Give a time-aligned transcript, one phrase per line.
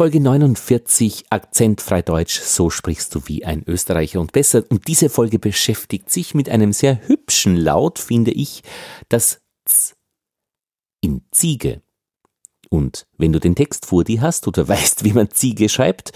[0.00, 4.64] Folge 49 Akzentfrei Deutsch, so sprichst du wie ein Österreicher und besser.
[4.70, 8.62] Und diese Folge beschäftigt sich mit einem sehr hübschen Laut, finde ich,
[9.10, 9.94] das Z
[11.02, 11.82] in Ziege.
[12.70, 16.12] Und wenn du den Text vor dir hast oder weißt, wie man Ziege schreibt,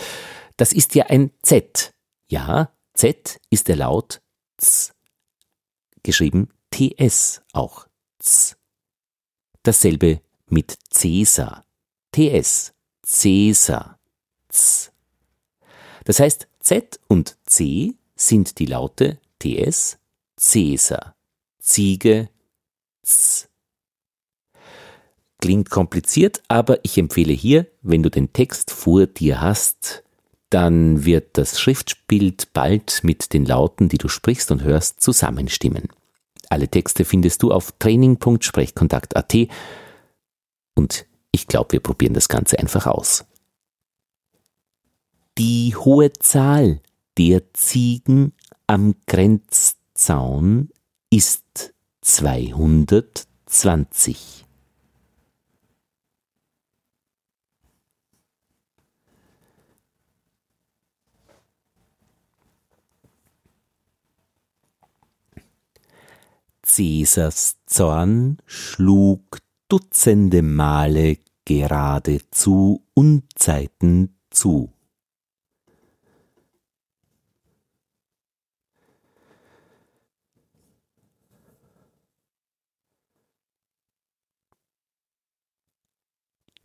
[0.57, 1.93] das ist ja ein Z.
[2.31, 4.23] Ja, Z ist der Laut
[4.57, 4.95] Z.
[6.03, 7.87] Geschrieben TS auch.
[8.19, 8.57] Z.
[9.63, 11.67] Dasselbe mit Cäsar.
[12.13, 12.74] TS.
[13.05, 13.99] Cäsar.
[14.49, 14.93] Z.
[16.05, 19.99] Das heißt, Z und C sind die Laute TS,
[20.37, 21.15] Cäsar,
[21.59, 22.29] Ziege,
[23.03, 23.49] Z.
[25.41, 30.03] Klingt kompliziert, aber ich empfehle hier, wenn du den Text vor dir hast,
[30.49, 35.89] dann wird das Schriftbild bald mit den Lauten, die du sprichst und hörst, zusammenstimmen.
[36.49, 39.35] Alle Texte findest du auf training.sprechkontakt.at
[40.77, 43.25] und ich glaube, wir probieren das Ganze einfach aus.
[45.37, 46.81] Die hohe Zahl
[47.19, 48.33] der Ziegen
[48.69, 50.71] am Grenzzaun
[51.11, 54.47] ist 220.
[66.63, 74.73] Cäsars Zorn schlug dutzende Male geradezu Unzeiten zu.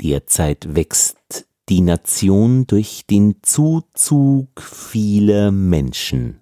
[0.02, 6.40] Derzeit wächst die Nation durch den Zuzug vieler Menschen.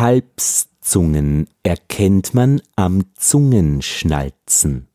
[0.00, 4.88] Kalbszungen erkennt man am Zungenschnalzen.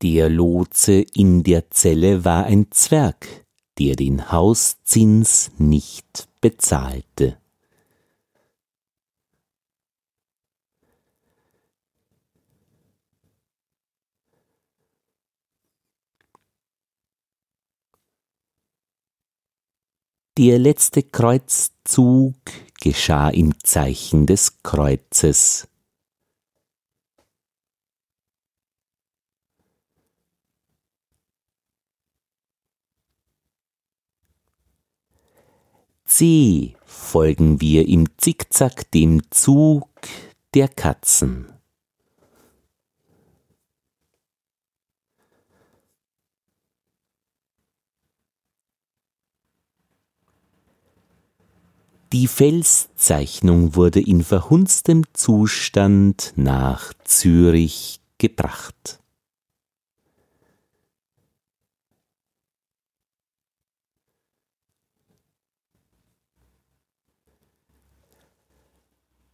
[0.00, 3.44] Der Lotse in der Zelle war ein Zwerg,
[3.78, 7.36] der den Hauszins nicht bezahlte.
[20.36, 22.34] Der letzte Kreuzzug
[22.80, 25.68] geschah im Zeichen des Kreuzes.
[36.04, 39.88] C folgen wir im Zickzack dem Zug
[40.52, 41.53] der Katzen.
[52.14, 59.00] Die Felszeichnung wurde in verhunztem Zustand nach Zürich gebracht.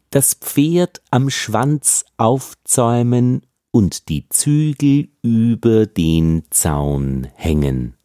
[0.09, 3.43] Das Pferd am Schwanz aufzäumen
[3.73, 8.00] und die Zügel über den Zaun hängen.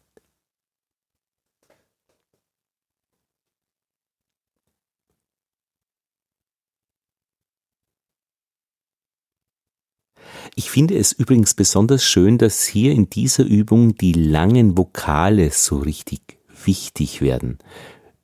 [10.58, 15.76] Ich finde es übrigens besonders schön, dass hier in dieser Übung die langen Vokale so
[15.76, 17.58] richtig wichtig werden.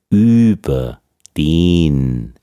[0.09, 0.99] Über,
[1.37, 2.33] den,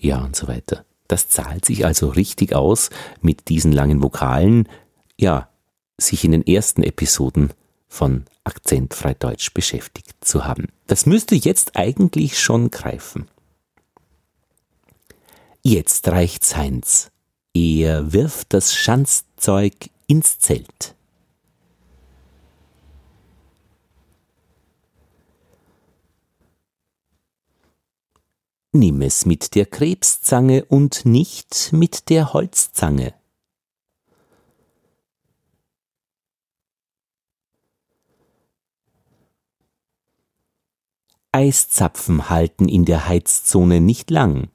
[0.00, 0.84] ja und so weiter.
[1.06, 2.90] Das zahlt sich also richtig aus,
[3.20, 4.68] mit diesen langen Vokalen,
[5.16, 5.50] ja,
[5.98, 7.50] sich in den ersten Episoden
[7.86, 10.66] von Akzentfrei Deutsch beschäftigt zu haben.
[10.88, 13.28] Das müsste jetzt eigentlich schon greifen.
[15.62, 17.12] Jetzt reicht's, Heinz.
[17.58, 20.94] Er wirft das Schanzzeug ins Zelt.
[28.72, 33.14] Nimm es mit der Krebszange und nicht mit der Holzzange.
[41.32, 44.50] Eiszapfen halten in der Heizzone nicht lang.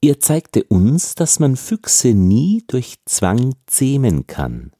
[0.00, 4.72] Er zeigte uns, dass man Füchse nie durch Zwang zähmen kann.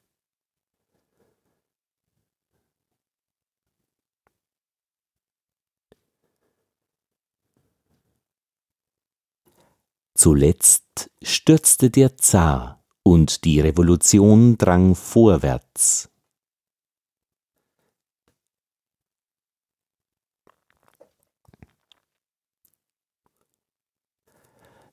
[10.15, 16.11] Zuletzt stürzte der Zar und die Revolution drang vorwärts.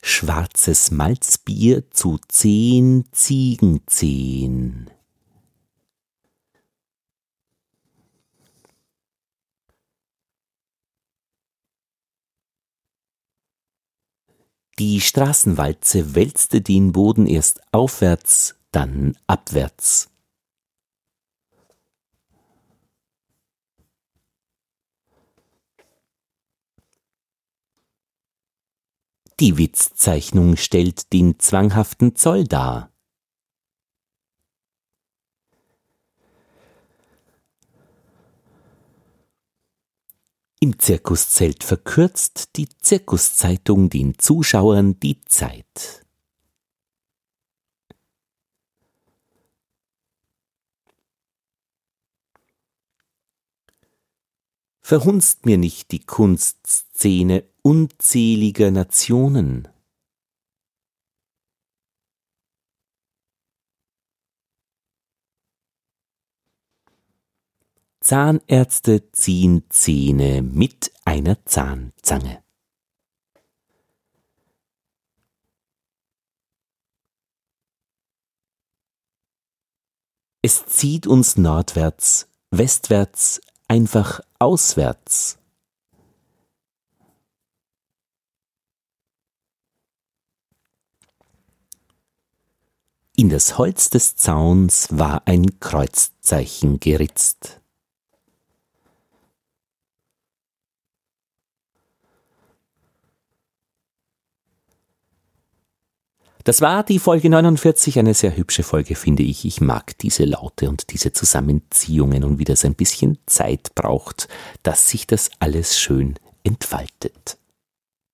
[0.08, 4.88] Schwarzes Malzbier zu zehn Ziegenzehen.
[14.78, 20.15] Die Straßenwalze wälzte den Boden erst aufwärts, dann abwärts.
[29.38, 32.90] Die Witzzeichnung stellt den zwanghaften Zoll dar.
[40.58, 46.05] Im Zirkuszelt verkürzt die Zirkuszeitung den Zuschauern die Zeit.
[54.88, 59.66] Verhunzt mir nicht die Kunstszene unzähliger Nationen.
[67.98, 72.44] Zahnärzte ziehen Zähne mit einer Zahnzange.
[80.42, 85.38] Es zieht uns nordwärts, westwärts, einfach auswärts.
[93.18, 97.62] In das Holz des Zauns war ein Kreuzzeichen geritzt.
[106.46, 109.44] Das war die Folge 49, eine sehr hübsche Folge, finde ich.
[109.44, 114.28] Ich mag diese Laute und diese Zusammenziehungen und wie das ein bisschen Zeit braucht,
[114.62, 116.14] dass sich das alles schön
[116.44, 117.36] entfaltet.